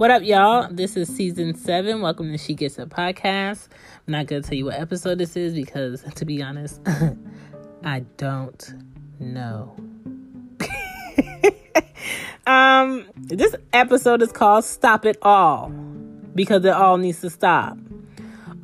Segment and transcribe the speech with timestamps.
[0.00, 0.66] What up, y'all?
[0.70, 2.00] This is season seven.
[2.00, 3.68] Welcome to She Gets It Podcast.
[4.06, 6.80] I'm not going to tell you what episode this is because, to be honest,
[7.84, 8.74] I don't
[9.18, 9.76] know.
[12.46, 15.68] um, this episode is called Stop It All
[16.34, 17.76] because it all needs to stop.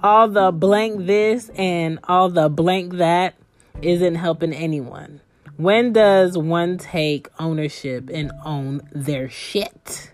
[0.03, 3.34] All the blank this and all the blank that
[3.82, 5.20] isn't helping anyone.
[5.59, 10.12] When does one take ownership and own their shit?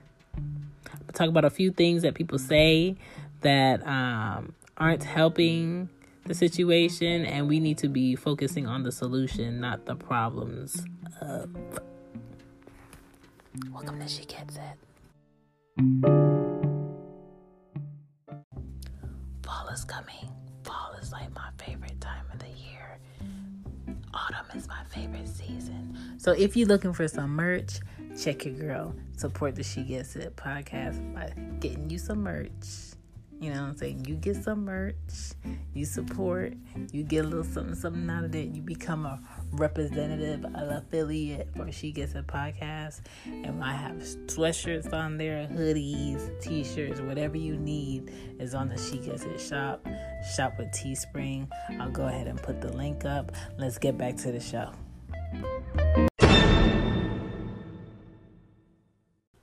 [1.13, 2.97] Talk about a few things that people say
[3.43, 5.89] that um, aren't helping
[6.27, 10.85] the situation, and we need to be focusing on the solution, not the problems.
[11.21, 11.51] Of...
[13.73, 14.79] Welcome to She Gets It.
[19.45, 20.31] Fall is coming.
[20.65, 22.99] Fall is like my favorite time of the year.
[24.15, 25.99] Autumn is my favorite season.
[26.19, 27.81] So if you're looking for some merch,
[28.21, 28.95] check your girl.
[29.17, 32.51] Support the She Gets It podcast by getting you some merch.
[33.41, 34.05] You know what I'm saying?
[34.07, 34.95] You get some merch,
[35.75, 36.55] you support,
[36.93, 38.55] you get a little something, something out of it.
[38.55, 39.19] You become a
[39.51, 43.01] representative, an affiliate for She Gets It podcast.
[43.27, 48.79] And I have sweatshirts on there, hoodies, t shirts, whatever you need is on the
[48.79, 49.85] She Gets It shop.
[50.37, 51.49] Shop with Teespring.
[51.81, 53.33] I'll go ahead and put the link up.
[53.59, 54.73] Let's get back to the show.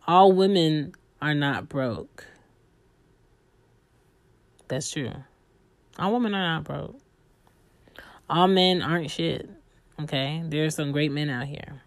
[0.09, 2.25] All women are not broke.
[4.67, 5.11] That's true.
[5.99, 6.99] All women are not broke.
[8.27, 9.47] All men aren't shit.
[10.01, 10.41] Okay?
[10.43, 11.83] There's some great men out here.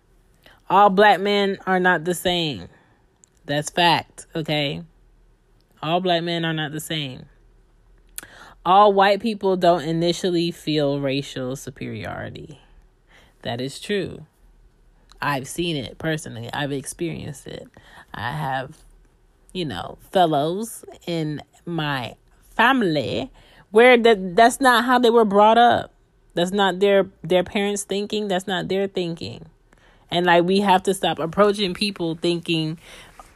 [0.70, 2.68] All black men are not the same.
[3.44, 4.28] That's fact.
[4.36, 4.84] Okay?
[5.82, 7.24] All black men are not the same.
[8.64, 12.60] All white people don't initially feel racial superiority.
[13.42, 14.26] That is true.
[15.22, 16.50] I've seen it personally.
[16.52, 17.68] I've experienced it.
[18.12, 18.76] I have,
[19.52, 22.16] you know, fellows in my
[22.56, 23.30] family
[23.70, 25.94] where that that's not how they were brought up.
[26.34, 29.46] That's not their their parents thinking, that's not their thinking.
[30.10, 32.78] And like we have to stop approaching people thinking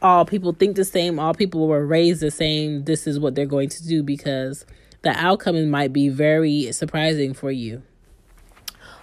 [0.01, 3.45] all people think the same, all people were raised the same, this is what they're
[3.45, 4.65] going to do because
[5.01, 7.81] the outcome might be very surprising for you.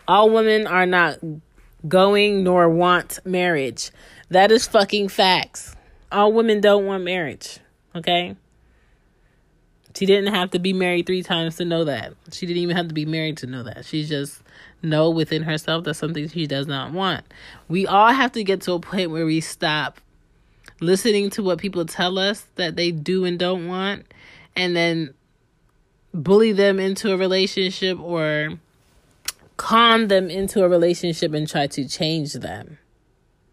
[0.06, 1.19] All women are not
[1.87, 3.91] going nor want marriage.
[4.31, 5.75] That is fucking facts.
[6.11, 7.59] All women don't want marriage.
[7.95, 8.37] Okay?
[9.97, 12.15] She didn't have to be married three times to know that.
[12.33, 13.84] She didn't even have to be married to know that.
[13.84, 14.43] She just
[14.83, 17.25] know within herself that something she does not want.
[17.69, 20.01] We all have to get to a point where we stop
[20.81, 24.06] listening to what people tell us that they do and don't want
[24.56, 25.15] and then
[26.12, 28.59] bully them into a relationship or
[29.56, 32.78] con them into a relationship and try to change them.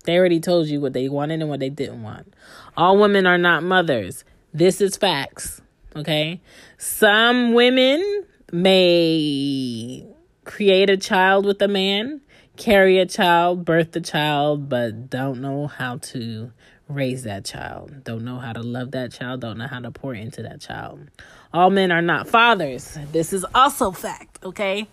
[0.03, 2.33] They already told you what they wanted and what they didn't want.
[2.75, 4.23] All women are not mothers.
[4.53, 5.61] This is facts.
[5.95, 6.41] Okay.
[6.77, 10.05] Some women may
[10.43, 12.21] create a child with a man,
[12.57, 16.51] carry a child, birth the child, but don't know how to
[16.87, 20.13] raise that child, don't know how to love that child, don't know how to pour
[20.13, 21.09] into that child.
[21.53, 22.97] All men are not fathers.
[23.11, 24.87] This is also fact, okay?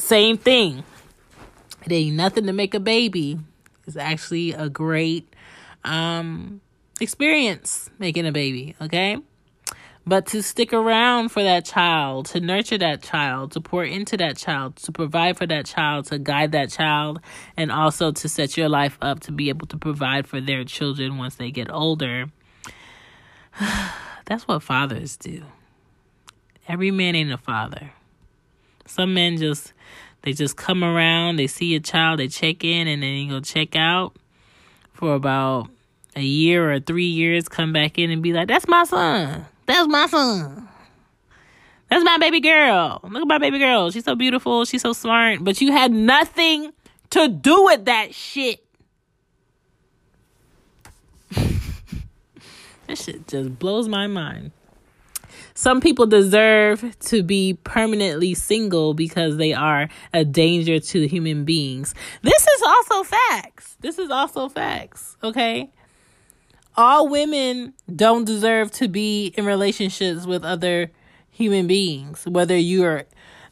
[0.00, 0.82] Same thing.
[1.84, 3.38] It ain't nothing to make a baby.
[3.86, 5.34] It's actually a great
[5.84, 6.60] um,
[7.00, 9.18] experience making a baby, okay?
[10.06, 14.36] But to stick around for that child, to nurture that child, to pour into that
[14.36, 17.20] child, to provide for that child, to guide that child,
[17.56, 21.18] and also to set your life up to be able to provide for their children
[21.18, 22.26] once they get older.
[24.24, 25.44] That's what fathers do.
[26.66, 27.92] Every man ain't a father.
[28.90, 29.72] Some men just
[30.22, 33.40] they just come around, they see a child, they check in, and then you go
[33.40, 34.16] check out
[34.92, 35.70] for about
[36.16, 39.46] a year or three years, come back in and be like, That's my son.
[39.66, 40.68] That's my son.
[41.88, 43.00] That's my baby girl.
[43.04, 43.90] Look at my baby girl.
[43.92, 44.64] She's so beautiful.
[44.64, 45.42] She's so smart.
[45.42, 46.72] But you had nothing
[47.10, 48.64] to do with that shit.
[52.86, 54.50] this shit just blows my mind.
[55.60, 61.94] Some people deserve to be permanently single because they are a danger to human beings.
[62.22, 63.76] This is also facts.
[63.80, 65.70] This is also facts, okay?
[66.78, 70.92] All women don't deserve to be in relationships with other
[71.30, 73.04] human beings, whether you're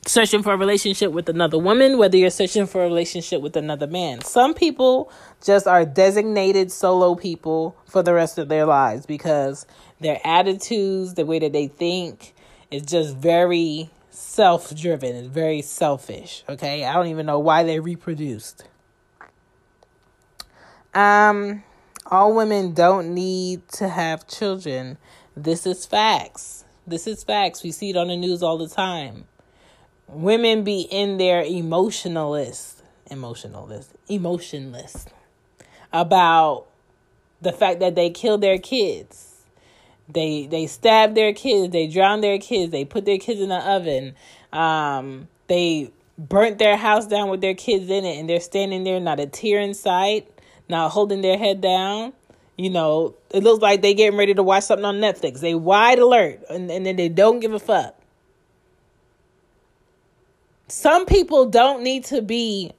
[0.07, 3.87] searching for a relationship with another woman, whether you're searching for a relationship with another
[3.87, 4.23] man.
[4.23, 5.13] Some people
[5.45, 9.67] just are designated solo people for the rest of their lives because
[10.01, 12.35] their attitudes, the way that they think
[12.71, 16.45] is just very self driven, it's very selfish.
[16.49, 16.85] Okay.
[16.85, 18.65] I don't even know why they reproduced.
[20.95, 21.63] Um
[22.07, 24.97] All women don't need to have children.
[25.37, 26.65] This is facts.
[26.87, 27.63] This is facts.
[27.63, 29.25] We see it on the news all the time.
[30.09, 35.05] Women be in there emotionalist, emotionalist, emotionless
[35.93, 36.65] about
[37.43, 39.38] the fact that they kill their kids.
[40.09, 43.59] They they stab their kids, they drown their kids, they put their kids in the
[43.59, 44.15] oven.
[44.53, 48.99] Um, they burnt their house down with their kids in it and they're standing there
[48.99, 50.29] not a tear in sight,
[50.69, 52.13] not holding their head down.
[52.57, 55.41] You know, it looks like they getting ready to watch something on Netflix.
[55.41, 57.95] They wide alert and, and then they don't give a fuck.
[60.67, 62.73] Some people don't need to be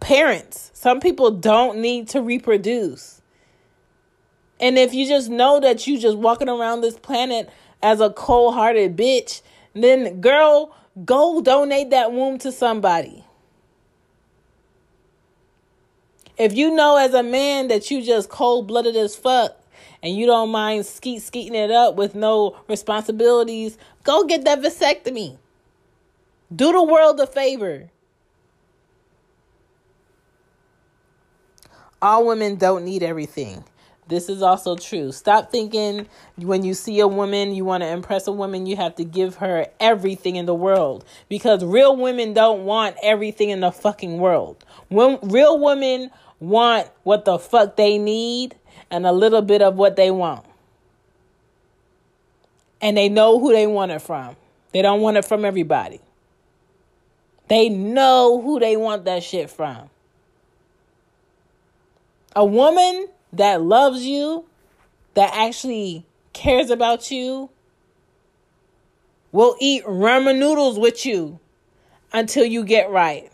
[0.00, 0.70] parents.
[0.74, 3.20] Some people don't need to reproduce.
[4.60, 7.48] And if you just know that you just walking around this planet
[7.82, 9.42] as a cold-hearted bitch,
[9.74, 10.74] then girl,
[11.04, 13.24] go donate that womb to somebody.
[16.36, 19.56] If you know as a man that you just cold-blooded as fuck
[20.02, 25.38] and you don't mind skeet skeeting it up with no responsibilities, go get that vasectomy.
[26.54, 27.90] Do the world a favor.
[32.00, 33.64] all women don't need everything.
[34.08, 35.12] This is also true.
[35.12, 36.06] Stop thinking
[36.36, 39.36] when you see a woman, you want to impress a woman, you have to give
[39.36, 41.04] her everything in the world.
[41.28, 44.64] Because real women don't want everything in the fucking world.
[44.88, 46.10] When real women
[46.40, 48.56] want what the fuck they need
[48.90, 50.44] and a little bit of what they want.
[52.80, 54.36] And they know who they want it from.
[54.72, 56.00] They don't want it from everybody.
[57.48, 59.90] They know who they want that shit from.
[62.36, 64.44] A woman that loves you,
[65.14, 67.50] that actually cares about you,
[69.32, 71.38] will eat ramen noodles with you
[72.12, 73.30] until you get right.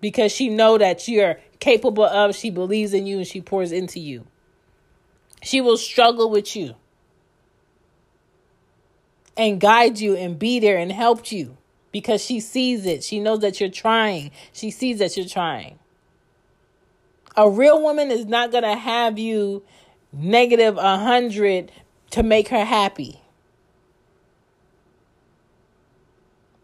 [0.00, 3.98] Because she know that you're capable of she believes in you and she pours into
[3.98, 4.26] you.
[5.42, 6.74] She will struggle with you
[9.36, 11.56] and guide you and be there and help you
[11.92, 13.02] because she sees it.
[13.04, 14.30] She knows that you're trying.
[14.52, 15.78] She sees that you're trying
[17.38, 19.62] a real woman is not going to have you
[20.12, 21.70] negative a 100
[22.10, 23.20] to make her happy.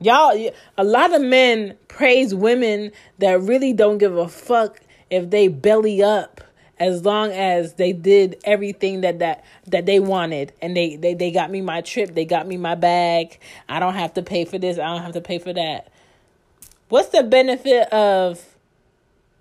[0.00, 4.80] Y'all, a lot of men praise women that really don't give a fuck
[5.10, 6.40] if they belly up
[6.80, 11.30] as long as they did everything that that that they wanted and they they they
[11.30, 13.38] got me my trip, they got me my bag.
[13.68, 15.88] I don't have to pay for this, I don't have to pay for that.
[16.88, 18.53] What's the benefit of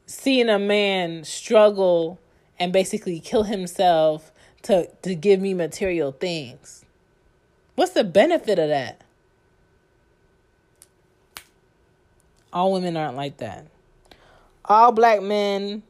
[0.06, 2.20] seeing a man struggle
[2.60, 4.32] and basically kill himself
[4.64, 6.86] to to give me material things.
[7.76, 9.02] What's the benefit of that?
[12.52, 13.66] All women aren't like that.
[14.66, 15.84] All black men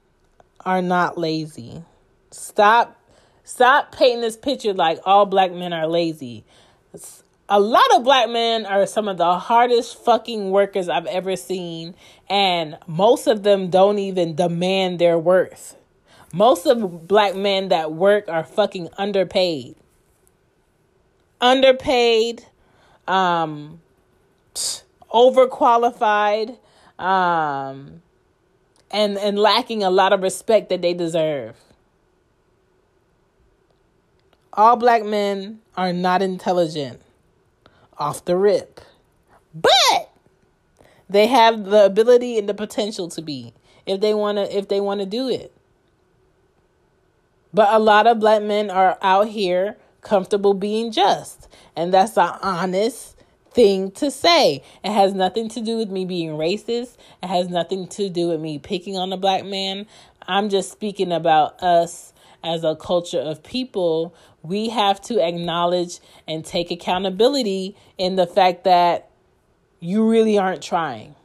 [0.65, 1.83] are not lazy.
[2.31, 2.99] Stop
[3.43, 6.45] stop painting this picture like all black men are lazy
[7.49, 11.93] a lot of black men are some of the hardest fucking workers I've ever seen,
[12.29, 15.75] and most of them don't even demand their worth.
[16.31, 19.75] Most of black men that work are fucking underpaid.
[21.41, 22.45] Underpaid,
[23.07, 23.81] um,
[25.13, 26.57] overqualified,
[26.97, 28.01] um,
[28.89, 31.57] and and lacking a lot of respect that they deserve.
[34.53, 37.01] All black men are not intelligent
[37.97, 38.81] off the rip.
[39.53, 40.11] But
[41.09, 43.53] they have the ability and the potential to be
[43.85, 45.53] if they want to if they want to do it.
[47.53, 52.31] But a lot of black men are out here comfortable being just, and that's an
[52.41, 53.15] honest
[53.51, 54.63] thing to say.
[54.83, 56.97] It has nothing to do with me being racist.
[57.21, 59.85] It has nothing to do with me picking on a black man.
[60.27, 66.43] I'm just speaking about us as a culture of people, we have to acknowledge and
[66.43, 69.09] take accountability in the fact that
[69.79, 71.15] you really aren't trying.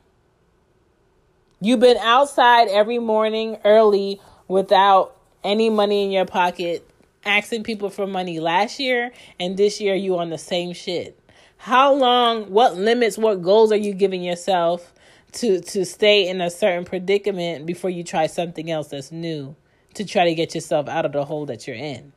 [1.60, 6.88] You've been outside every morning early without any money in your pocket,
[7.25, 11.18] asking people for money last year, and this year you on the same shit.
[11.56, 14.94] How long, what limits, what goals are you giving yourself
[15.32, 19.56] to to stay in a certain predicament before you try something else that's new?
[19.95, 22.12] To try to get yourself out of the hole that you're in.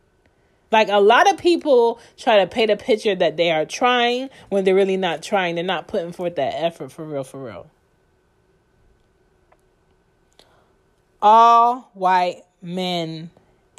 [0.72, 4.63] Like a lot of people try to paint a picture that they are trying when
[4.63, 5.56] they're really not trying.
[5.56, 7.70] They're not putting forth that effort for real, for real.
[11.22, 13.30] All white men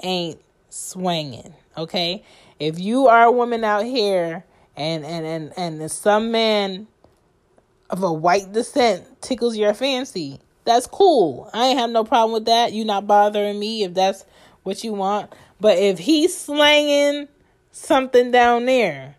[0.03, 2.23] ain't swinging, okay?
[2.61, 4.45] If you are a woman out here
[4.77, 6.87] and and and and some man
[7.91, 11.51] of a white descent tickles your fancy, that's cool.
[11.53, 12.73] I ain't have no problem with that.
[12.73, 14.25] You not bothering me if that's
[14.63, 15.33] what you want.
[15.61, 17.29] But if he's slanging
[17.73, 19.17] something down there,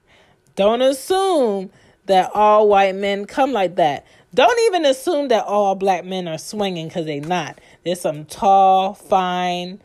[0.55, 1.71] don't assume
[2.05, 4.05] that all white men come like that.
[4.33, 7.59] Don't even assume that all black men are swinging because they not.
[7.83, 9.79] There's some tall, fine,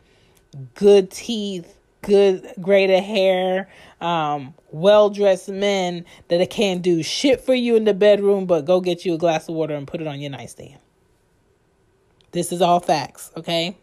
[0.73, 2.45] good teeth, good
[2.89, 3.69] of hair,
[4.01, 8.81] um, well dressed men that can't do shit for you in the bedroom, but go
[8.81, 10.77] get you a glass of water and put it on your nightstand.
[12.31, 13.77] This is all facts, okay?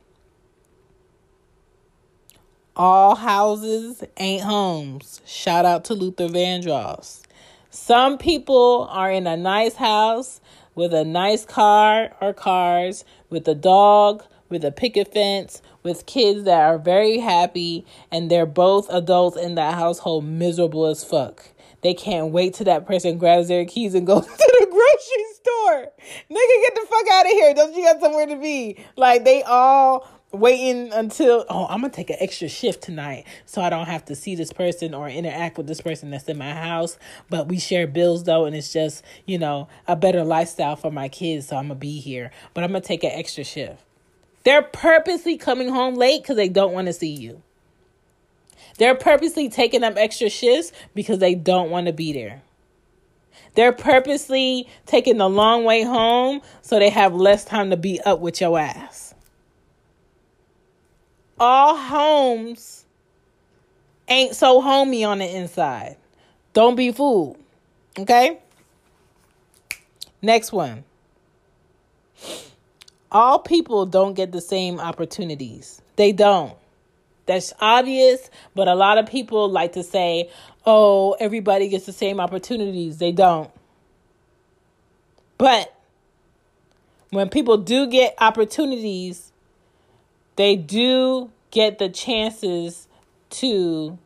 [2.77, 5.21] All houses ain't homes.
[5.25, 7.23] Shout out to Luther Vandross.
[7.71, 10.41] Some people are in a nice house
[10.75, 16.45] with a nice car or cars, with a dog, with a picket fence, with kids
[16.45, 21.49] that are very happy, and they're both adults in that household miserable as fuck.
[21.87, 25.93] They can't wait till that person grabs their keys and goes to the grocery store.
[26.29, 27.55] Nigga, get the fuck out of here.
[27.55, 28.85] Don't you got somewhere to be?
[28.97, 33.71] Like, they all waiting until oh i'm gonna take an extra shift tonight so i
[33.71, 36.99] don't have to see this person or interact with this person that's in my house
[37.31, 41.09] but we share bills though and it's just you know a better lifestyle for my
[41.09, 43.85] kids so i'm gonna be here but i'm gonna take an extra shift
[44.43, 47.41] they're purposely coming home late because they don't want to see you
[48.79, 52.43] they're purposely taking up extra shifts because they don't want to be there
[53.55, 58.21] they're purposely taking the long way home so they have less time to be up
[58.21, 59.15] with your ass
[61.39, 62.87] all homes
[64.09, 65.97] ain't so homey on the inside.
[66.53, 67.39] Don't be fooled.
[67.99, 68.39] Okay?
[70.23, 70.85] Next one.
[73.13, 75.81] All people don't get the same opportunities.
[75.97, 76.57] They don't.
[77.27, 80.31] That's obvious, but a lot of people like to say,
[80.65, 82.99] oh, everybody gets the same opportunities.
[82.99, 83.51] They don't.
[85.39, 85.75] But
[87.11, 89.33] when people do get opportunities,
[90.37, 92.89] they do get the chances
[93.31, 93.99] to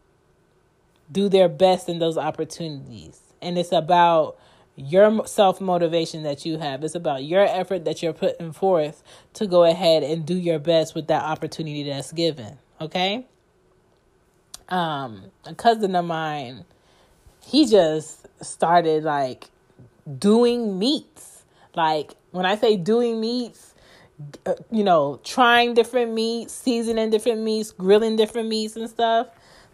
[1.10, 3.20] do their best in those opportunities.
[3.42, 4.36] And it's about
[4.76, 6.84] your self motivation that you have.
[6.84, 9.02] It's about your effort that you're putting forth
[9.34, 12.58] to go ahead and do your best with that opportunity that's given.
[12.80, 13.26] Okay?
[14.68, 16.64] Um, a cousin of mine,
[17.42, 19.50] he just started like
[20.18, 21.42] doing meats.
[21.74, 23.74] Like when I say doing meats,
[24.46, 29.28] uh, you know, trying different meats, seasoning different meats, grilling different meats and stuff.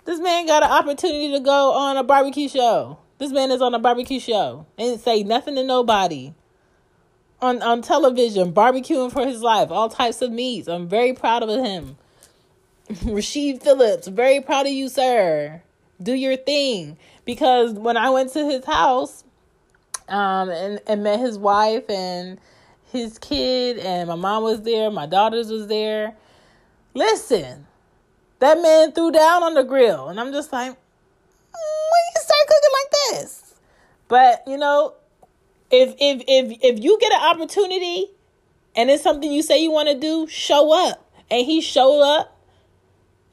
[0.04, 2.98] This man got an opportunity to go on a barbecue show.
[3.18, 6.34] This man is on a barbecue show and say nothing to nobody.
[7.42, 10.68] On on television, barbecuing for his life, all types of meats.
[10.68, 11.98] I'm very proud of him.
[13.04, 15.62] Rasheed Phillips, very proud of you, sir.
[16.00, 16.98] Do your thing.
[17.24, 19.24] Because when I went to his house,
[20.08, 22.38] um, and, and met his wife and
[22.92, 26.14] his kid, and my mom was there, my daughters was there.
[26.94, 27.66] Listen,
[28.38, 32.40] that man threw down on the grill, and I'm just like, mm, when you start
[32.46, 33.54] cooking like this?
[34.08, 34.94] But you know,
[35.70, 38.06] if if if if you get an opportunity
[38.76, 41.02] and it's something you say you want to do, show up.
[41.30, 42.35] And he showed up.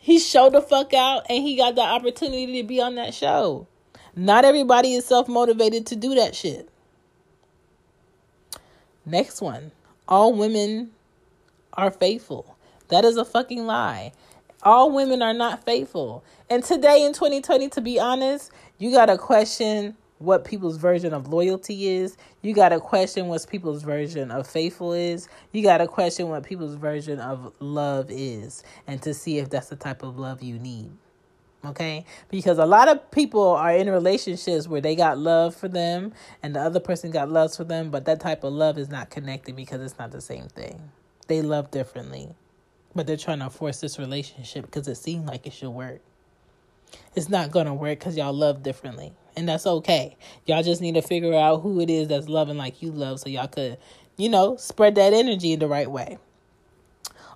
[0.04, 3.68] He showed the fuck out and he got the opportunity to be on that show.
[4.18, 6.68] Not everybody is self motivated to do that shit.
[9.06, 9.72] Next one.
[10.06, 10.92] All women
[11.72, 12.58] are faithful.
[12.90, 14.12] That is a fucking lie.
[14.62, 16.22] All women are not faithful.
[16.50, 21.28] And today in 2020, to be honest, you got to question what people's version of
[21.28, 22.18] loyalty is.
[22.42, 25.28] You got to question what people's version of faithful is.
[25.52, 29.70] You got to question what people's version of love is and to see if that's
[29.70, 30.92] the type of love you need
[31.66, 36.12] okay because a lot of people are in relationships where they got love for them
[36.42, 39.10] and the other person got love for them but that type of love is not
[39.10, 40.92] connected because it's not the same thing
[41.28, 42.36] they love differently
[42.96, 46.02] but they're trying to force this relationship because it seems like it should work
[47.16, 51.02] it's not gonna work because y'all love differently and that's okay y'all just need to
[51.02, 53.78] figure out who it is that's loving like you love so y'all could
[54.18, 56.18] you know spread that energy in the right way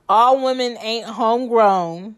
[0.09, 2.15] all women ain't homegrown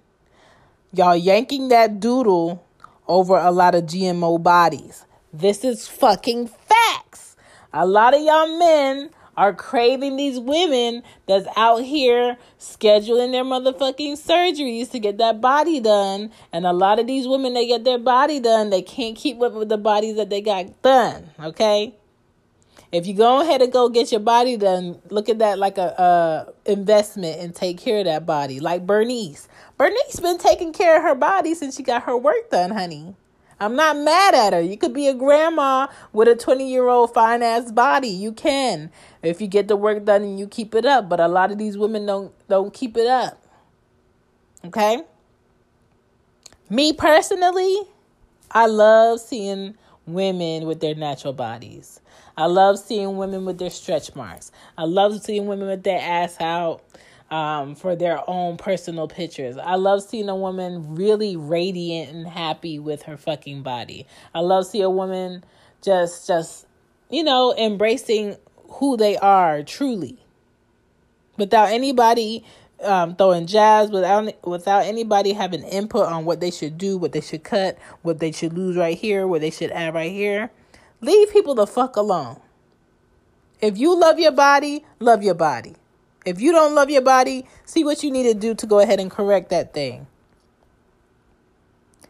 [0.92, 2.66] Y'all yanking that doodle
[3.08, 5.06] over a lot of GMO bodies.
[5.32, 7.36] This is fucking facts.
[7.72, 14.20] A lot of y'all men are craving these women that's out here scheduling their motherfucking
[14.20, 16.30] surgeries to get that body done.
[16.52, 19.54] And a lot of these women, they get their body done, they can't keep up
[19.54, 21.30] with the bodies that they got done.
[21.40, 21.96] Okay?
[22.92, 26.52] If you go ahead and go get your body done, look at that like a,
[26.66, 28.60] investment and take care of that body.
[28.60, 29.48] Like Bernice.
[29.78, 33.16] Bernice's been taking care of her body since she got her work done, honey.
[33.60, 34.62] I'm not mad at her.
[34.62, 38.08] You could be a grandma with a 20 year old fine ass body.
[38.08, 41.10] You can if you get the work done and you keep it up.
[41.10, 43.46] But a lot of these women don't don't keep it up.
[44.66, 45.04] Okay?
[46.70, 47.82] Me personally,
[48.52, 49.76] I love seeing
[50.06, 52.00] women with their natural bodies.
[52.38, 54.52] I love seeing women with their stretch marks.
[54.78, 56.82] I love seeing women with their ass out
[57.32, 59.58] um, for their own personal pictures.
[59.58, 64.08] I love seeing a woman really radiant and happy with her fucking body.
[64.34, 65.44] I love seeing a woman
[65.82, 66.66] just, just,
[67.10, 68.38] you know, embracing
[68.70, 70.20] who they are truly
[71.38, 72.44] without anybody
[72.84, 77.22] um, throwing jabs without without anybody having input on what they should do, what they
[77.22, 80.52] should cut, what they should lose right here, what they should add right here.
[81.02, 82.40] Leave people the fuck alone.
[83.62, 85.76] If you love your body, love your body.
[86.30, 89.00] If you don't love your body, see what you need to do to go ahead
[89.00, 90.06] and correct that thing.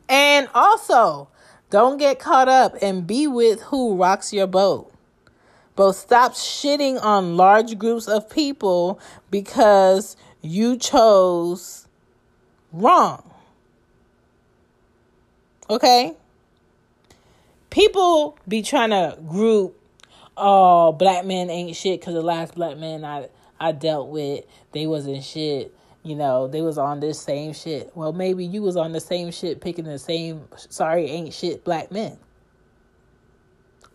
[0.10, 1.30] And also,
[1.70, 4.92] don't get caught up and be with who rocks your boat.
[5.78, 9.00] But stop shitting on large groups of people
[9.32, 11.88] because you chose
[12.74, 13.24] wrong.
[15.70, 16.14] Okay?
[17.70, 19.80] People be trying to group,
[20.36, 24.88] oh, black men ain't shit because the last black man I, I dealt with, they
[24.88, 25.75] wasn't shit.
[26.04, 27.92] You know, they was on this same shit.
[27.96, 31.92] Well, maybe you was on the same shit picking the same sorry ain't shit black
[31.92, 32.18] men.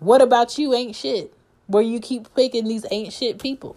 [0.00, 1.32] What about you ain't shit?
[1.66, 3.76] Where you keep picking these ain't shit people?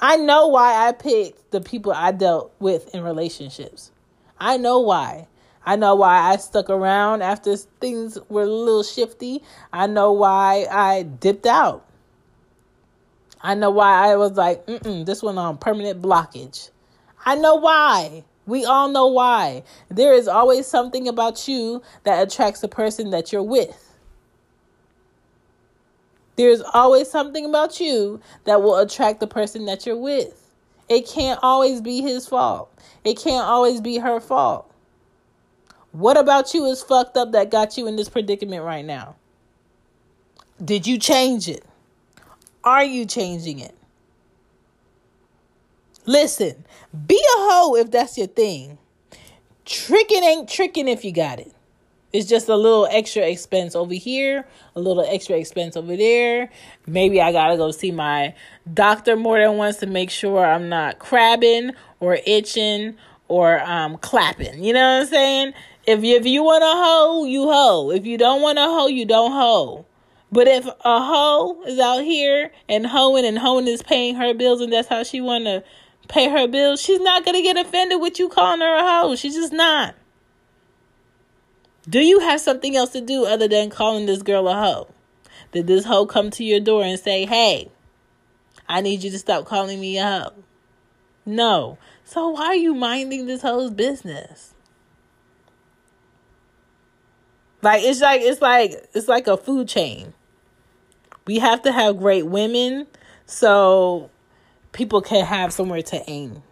[0.00, 3.90] I know why I picked the people I dealt with in relationships.
[4.38, 5.28] I know why.
[5.64, 9.42] I know why I stuck around after things were a little shifty.
[9.72, 11.87] I know why I dipped out.
[13.40, 16.70] I know why I was like, mm this one on permanent blockage.
[17.24, 18.24] I know why.
[18.46, 19.62] We all know why.
[19.90, 23.96] There is always something about you that attracts the person that you're with.
[26.36, 30.54] There's always something about you that will attract the person that you're with.
[30.88, 32.72] It can't always be his fault.
[33.04, 34.72] It can't always be her fault.
[35.92, 39.16] What about you is fucked up that got you in this predicament right now?
[40.64, 41.64] Did you change it?
[42.64, 43.74] Are you changing it?
[46.06, 46.64] Listen,
[47.06, 48.78] be a hoe if that's your thing.
[49.64, 51.52] Tricking ain't tricking if you got it.
[52.10, 56.50] It's just a little extra expense over here, a little extra expense over there.
[56.86, 58.34] Maybe I gotta go see my
[58.72, 62.96] doctor more than once to make sure I'm not crabbing or itching
[63.28, 64.64] or um clapping.
[64.64, 65.52] You know what I'm saying?
[65.86, 67.90] If you, if you want a hoe, you hoe.
[67.90, 69.84] If you don't want a hoe, you don't hoe.
[70.30, 74.60] But if a hoe is out here and hoeing and hoeing is paying her bills
[74.60, 75.64] and that's how she want to
[76.08, 79.16] pay her bills, she's not gonna get offended with you calling her a hoe.
[79.16, 79.94] She's just not.
[81.88, 84.88] Do you have something else to do other than calling this girl a hoe?
[85.52, 87.70] Did this hoe come to your door and say, hey,
[88.68, 90.44] I need you to stop calling me a hoe?
[91.24, 91.78] No.
[92.04, 94.54] So why are you minding this hoe's business?
[97.62, 100.14] Like it's like it's like it's like a food chain.
[101.28, 102.86] We have to have great women
[103.26, 104.08] so
[104.72, 106.42] people can have somewhere to aim.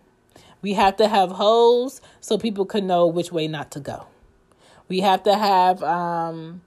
[0.61, 4.07] We have to have hoes so people can know which way not to go.
[4.89, 6.61] We have to have um,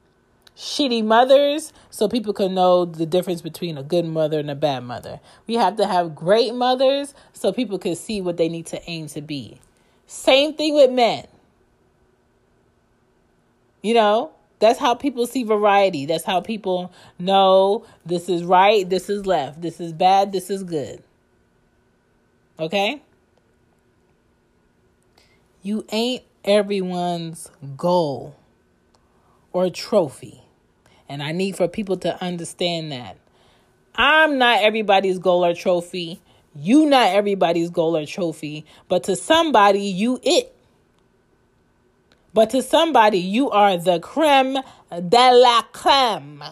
[0.57, 4.85] shitty mothers so people can know the difference between a good mother and a bad
[4.85, 5.19] mother.
[5.45, 9.05] We have to have great mothers so people can see what they need to aim
[9.09, 9.61] to be.
[10.07, 11.27] Same thing with men.
[13.83, 16.05] You know, that's how people see variety.
[16.05, 20.63] That's how people know this is right, this is left, this is bad, this is
[20.63, 21.01] good.
[22.59, 23.01] Okay?
[25.61, 28.35] You ain't everyone's goal
[29.53, 30.41] or trophy.
[31.07, 33.17] And I need for people to understand that.
[33.95, 36.21] I'm not everybody's goal or trophy.
[36.55, 40.55] You not everybody's goal or trophy, but to somebody you it.
[42.33, 44.57] But to somebody you are the creme
[44.91, 46.43] de la creme.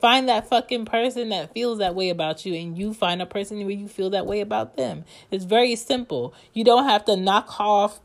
[0.00, 3.58] Find that fucking person that feels that way about you, and you find a person
[3.58, 5.04] where you feel that way about them.
[5.30, 6.34] It's very simple.
[6.52, 8.00] You don't have to knock off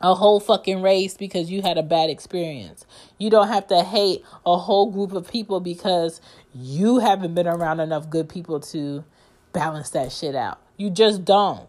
[0.00, 2.86] a whole fucking race because you had a bad experience.
[3.18, 6.20] You don't have to hate a whole group of people because
[6.54, 9.04] you haven't been around enough good people to
[9.52, 10.58] balance that shit out.
[10.76, 11.68] You just don't.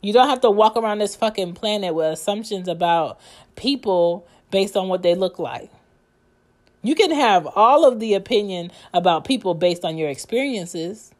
[0.00, 3.18] You don't have to walk around this fucking planet with assumptions about
[3.56, 5.70] people based on what they look like.
[6.82, 11.12] You can have all of the opinion about people based on your experiences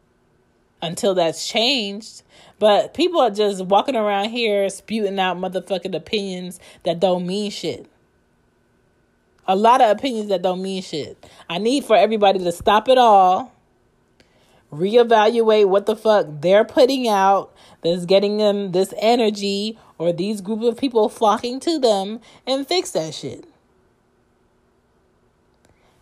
[0.80, 2.22] until that's changed.
[2.58, 7.90] But people are just walking around here spewing out motherfucking opinions that don't mean shit.
[9.48, 11.24] A lot of opinions that don't mean shit.
[11.48, 13.52] I need for everybody to stop it all,
[14.72, 20.62] reevaluate what the fuck they're putting out that's getting them this energy or these group
[20.62, 23.44] of people flocking to them and fix that shit.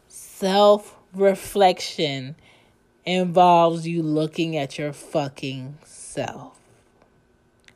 [0.09, 2.37] Self reflection
[3.05, 6.59] involves you looking at your fucking self.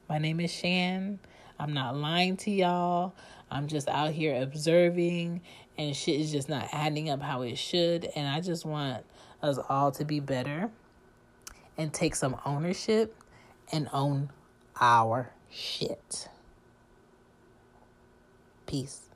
[0.09, 1.19] My name is Shan.
[1.59, 3.15] I'm not lying to y'all.
[3.51, 5.41] I'm just out here observing
[5.77, 8.09] and shit is just not adding up how it should.
[8.17, 9.05] And I just want
[9.43, 10.71] us all to be better
[11.77, 13.15] and take some ownership
[13.73, 14.31] and own
[14.81, 16.29] our shit.
[18.67, 19.08] Peace.